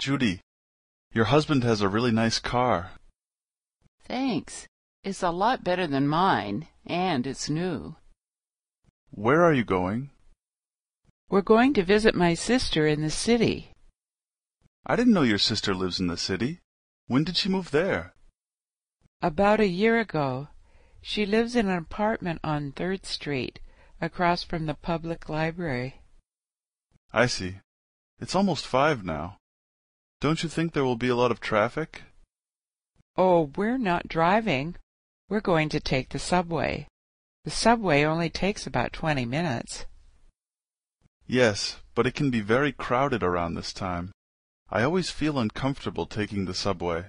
Judy, 0.00 0.40
your 1.12 1.26
husband 1.26 1.62
has 1.62 1.82
a 1.82 1.88
really 1.88 2.10
nice 2.10 2.38
car. 2.38 2.92
Thanks. 4.08 4.66
It's 5.04 5.22
a 5.22 5.30
lot 5.30 5.62
better 5.62 5.86
than 5.86 6.08
mine, 6.08 6.68
and 6.86 7.26
it's 7.26 7.50
new. 7.50 7.96
Where 9.10 9.44
are 9.44 9.52
you 9.52 9.62
going? 9.62 10.08
We're 11.28 11.42
going 11.42 11.74
to 11.74 11.82
visit 11.82 12.14
my 12.14 12.32
sister 12.32 12.86
in 12.86 13.02
the 13.02 13.10
city. 13.10 13.72
I 14.86 14.96
didn't 14.96 15.12
know 15.12 15.22
your 15.22 15.38
sister 15.38 15.74
lives 15.74 16.00
in 16.00 16.06
the 16.06 16.16
city. 16.16 16.60
When 17.06 17.22
did 17.22 17.36
she 17.36 17.50
move 17.50 17.70
there? 17.70 18.14
About 19.20 19.60
a 19.60 19.68
year 19.68 20.00
ago. 20.00 20.48
She 21.02 21.26
lives 21.26 21.54
in 21.54 21.68
an 21.68 21.76
apartment 21.76 22.40
on 22.42 22.72
Third 22.72 23.04
Street, 23.04 23.60
across 24.00 24.44
from 24.44 24.64
the 24.64 24.74
public 24.74 25.28
library. 25.28 26.00
I 27.12 27.26
see. 27.26 27.58
It's 28.18 28.34
almost 28.34 28.66
five 28.66 29.04
now. 29.04 29.39
Don't 30.20 30.42
you 30.42 30.48
think 30.48 30.72
there 30.72 30.84
will 30.84 30.96
be 30.96 31.08
a 31.08 31.16
lot 31.16 31.30
of 31.30 31.40
traffic? 31.40 32.02
Oh, 33.16 33.50
we're 33.56 33.78
not 33.78 34.08
driving. 34.08 34.76
We're 35.28 35.40
going 35.40 35.68
to 35.70 35.80
take 35.80 36.10
the 36.10 36.18
subway. 36.18 36.86
The 37.44 37.50
subway 37.50 38.04
only 38.04 38.28
takes 38.28 38.66
about 38.66 38.92
twenty 38.92 39.24
minutes. 39.24 39.86
Yes, 41.26 41.78
but 41.94 42.06
it 42.06 42.14
can 42.14 42.30
be 42.30 42.40
very 42.40 42.72
crowded 42.72 43.22
around 43.22 43.54
this 43.54 43.72
time. 43.72 44.12
I 44.68 44.82
always 44.82 45.10
feel 45.10 45.38
uncomfortable 45.38 46.06
taking 46.06 46.44
the 46.44 46.54
subway. 46.54 47.06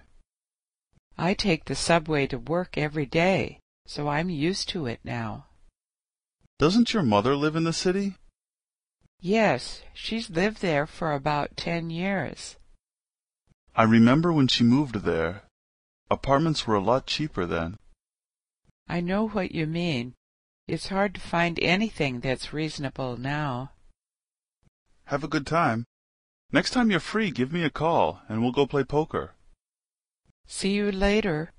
I 1.18 1.34
take 1.34 1.66
the 1.66 1.76
subway 1.76 2.28
to 2.28 2.40
work 2.40 2.78
every 2.78 3.06
day, 3.06 3.60
so 3.86 4.08
I'm 4.08 4.30
used 4.30 4.70
to 4.70 4.86
it 4.86 5.00
now. 5.04 5.48
Doesn't 6.60 6.94
your 6.94 7.04
mother 7.04 7.36
live 7.36 7.56
in 7.56 7.66
the 7.66 7.74
city? 7.74 8.16
Yes, 9.20 9.82
she's 9.94 10.30
lived 10.30 10.62
there 10.62 10.88
for 10.88 11.12
about 11.12 11.58
ten 11.58 11.90
years. 11.90 12.56
I 13.76 13.84
remember 13.84 14.34
when 14.34 14.48
she 14.48 14.64
moved 14.64 14.96
there. 15.04 15.44
Apartments 16.10 16.68
were 16.68 16.76
a 16.76 16.82
lot 16.82 17.06
cheaper 17.06 17.46
then. 17.46 17.78
I 18.88 19.00
know 19.00 19.30
what 19.30 19.54
you 19.54 19.66
mean. 19.66 20.14
It's 20.68 20.90
hard 20.90 21.16
to 21.16 21.22
find 21.22 21.58
anything 21.62 22.20
that's 22.20 22.54
reasonable 22.54 23.18
now. 23.18 23.72
Have 25.06 25.24
a 25.24 25.30
good 25.30 25.48
time. 25.48 25.86
Next 26.52 26.72
time 26.72 26.92
you're 26.92 27.00
free, 27.00 27.32
give 27.32 27.54
me 27.54 27.64
a 27.64 27.70
call 27.70 28.22
and 28.28 28.42
we'll 28.42 28.52
go 28.52 28.68
play 28.68 28.84
poker. 28.84 29.36
See 30.48 30.72
you 30.72 30.92
later. 30.92 31.52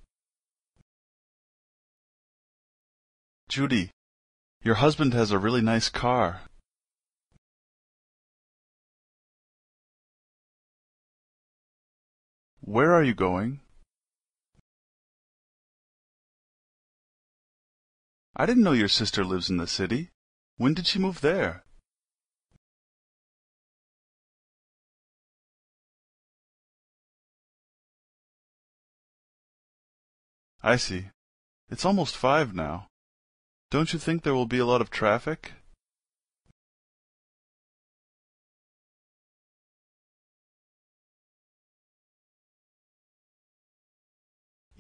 Judy, 3.49 3.91
your 4.63 4.77
husband 4.77 5.15
has 5.15 5.31
a 5.31 5.39
really 5.39 5.63
nice 5.63 5.89
car. 5.89 6.43
Where 12.65 12.95
are 12.95 13.03
you 13.03 13.13
going? 13.13 13.61
I 18.37 18.47
didn't 18.47 18.63
know 18.63 18.73
your 18.73 18.89
sister 18.89 19.25
lives 19.25 19.51
in 19.51 19.57
the 19.57 19.67
city. 19.67 20.11
When 20.59 20.73
did 20.73 20.87
she 20.87 21.01
move 21.01 21.23
there? 21.23 21.65
I 30.63 30.77
see. 30.77 31.07
It's 31.69 31.85
almost 31.85 32.17
five 32.17 32.55
now. 32.55 32.87
Don't 33.73 33.93
you 33.93 33.99
think 33.99 34.23
there 34.23 34.35
will 34.35 34.47
be 34.47 34.59
a 34.59 34.67
lot 34.67 34.81
of 34.81 34.89
traffic? 34.91 35.53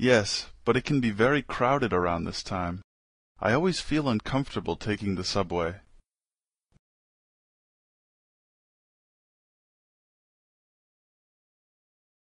Yes, 0.03 0.49
but 0.65 0.77
it 0.77 0.85
can 0.85 1.01
be 1.01 1.13
very 1.13 1.43
crowded 1.43 1.93
around 1.93 2.25
this 2.25 2.43
time. 2.43 2.83
I 3.39 3.53
always 3.53 3.79
feel 3.79 4.09
uncomfortable 4.09 4.75
taking 4.75 5.15
the 5.15 5.23
subway. 5.23 5.77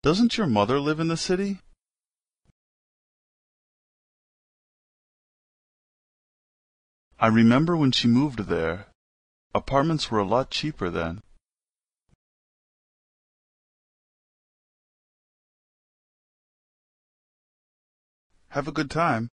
Doesn't 0.02 0.38
your 0.38 0.48
mother 0.48 0.80
live 0.80 1.02
in 1.02 1.10
the 1.10 1.18
city? 1.18 1.60
I 7.20 7.28
remember 7.28 7.76
when 7.76 7.92
she 7.92 8.08
moved 8.08 8.48
there. 8.48 8.88
Apartments 9.54 10.10
were 10.10 10.20
a 10.20 10.24
lot 10.36 10.52
cheaper 10.52 10.90
then. 10.90 11.22
Have 18.50 18.68
a 18.68 18.72
good 18.72 18.90
time. 18.90 19.30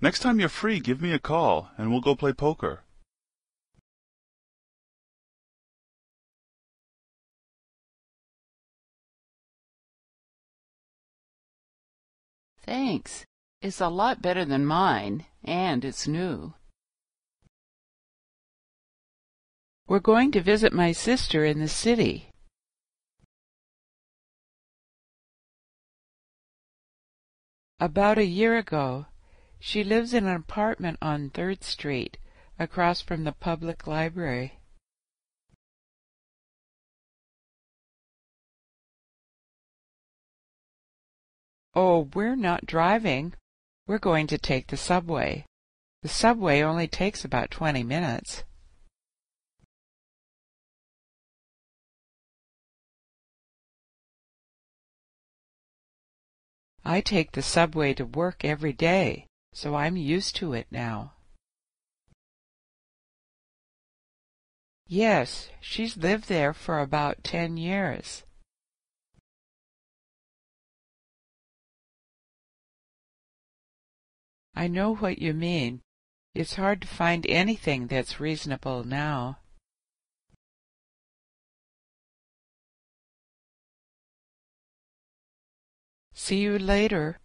Next 0.00 0.20
time 0.20 0.40
you're 0.40 0.48
free, 0.48 0.80
give 0.80 1.00
me 1.00 1.12
a 1.12 1.18
call 1.18 1.70
and 1.76 1.90
we'll 1.90 2.00
go 2.00 2.14
play 2.14 2.32
poker. 2.32 2.82
Thanks. 12.64 13.24
It's 13.60 13.80
a 13.80 13.88
lot 13.88 14.22
better 14.22 14.44
than 14.44 14.64
mine, 14.66 15.26
and 15.44 15.84
it's 15.84 16.08
new. 16.08 16.54
We're 19.86 20.00
going 20.00 20.32
to 20.32 20.40
visit 20.40 20.72
my 20.72 20.92
sister 20.92 21.44
in 21.44 21.60
the 21.60 21.68
city. 21.68 22.31
About 27.82 28.16
a 28.16 28.24
year 28.24 28.56
ago. 28.58 29.06
She 29.58 29.82
lives 29.82 30.14
in 30.14 30.24
an 30.24 30.36
apartment 30.36 30.98
on 31.02 31.30
Third 31.30 31.64
Street, 31.64 32.16
across 32.56 33.00
from 33.00 33.24
the 33.24 33.32
public 33.32 33.88
library. 33.88 34.60
Oh, 41.74 42.08
we're 42.14 42.36
not 42.36 42.66
driving. 42.66 43.34
We're 43.88 43.98
going 43.98 44.28
to 44.28 44.38
take 44.38 44.68
the 44.68 44.76
subway. 44.76 45.44
The 46.02 46.08
subway 46.08 46.62
only 46.62 46.86
takes 46.86 47.24
about 47.24 47.50
twenty 47.50 47.82
minutes. 47.82 48.44
I 56.84 57.00
take 57.00 57.32
the 57.32 57.42
subway 57.42 57.94
to 57.94 58.04
work 58.04 58.44
every 58.44 58.72
day, 58.72 59.26
so 59.52 59.76
I'm 59.76 59.96
used 59.96 60.34
to 60.36 60.52
it 60.52 60.66
now. 60.70 61.12
Yes, 64.86 65.48
she's 65.60 65.96
lived 65.96 66.28
there 66.28 66.52
for 66.52 66.80
about 66.80 67.22
ten 67.24 67.56
years. 67.56 68.24
I 74.54 74.66
know 74.66 74.94
what 74.94 75.18
you 75.18 75.32
mean. 75.32 75.80
It's 76.34 76.56
hard 76.56 76.82
to 76.82 76.88
find 76.88 77.26
anything 77.26 77.86
that's 77.86 78.20
reasonable 78.20 78.84
now. 78.84 79.38
See 86.24 86.36
you 86.36 86.56
later. 86.56 87.18